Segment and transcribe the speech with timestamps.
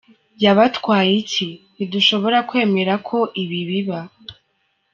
[0.43, 1.49] Yabatwaye iki?
[1.75, 3.99] Ntidushobora kwemera ko ibi biba.